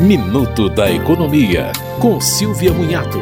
[0.00, 3.18] Minuto da Economia, com Silvia Munhato.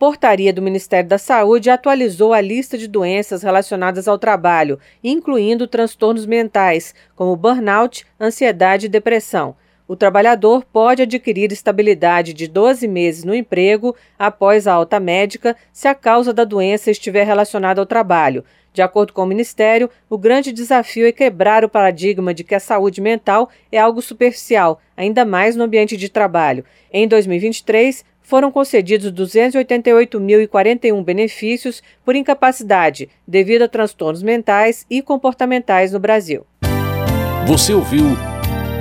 [0.00, 6.24] Portaria do Ministério da Saúde atualizou a lista de doenças relacionadas ao trabalho, incluindo transtornos
[6.24, 9.54] mentais, como burnout, ansiedade e depressão.
[9.88, 15.86] O trabalhador pode adquirir estabilidade de 12 meses no emprego após a alta médica se
[15.86, 18.44] a causa da doença estiver relacionada ao trabalho.
[18.72, 22.60] De acordo com o Ministério, o grande desafio é quebrar o paradigma de que a
[22.60, 26.64] saúde mental é algo superficial, ainda mais no ambiente de trabalho.
[26.92, 36.00] Em 2023, foram concedidos 288.041 benefícios por incapacidade devido a transtornos mentais e comportamentais no
[36.00, 36.44] Brasil.
[37.46, 38.04] Você ouviu